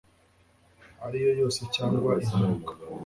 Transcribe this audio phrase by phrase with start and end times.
[1.05, 2.71] ariyo yose cyangwa impanuka